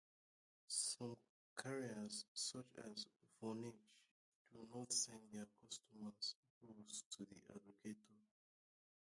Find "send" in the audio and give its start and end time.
4.91-5.19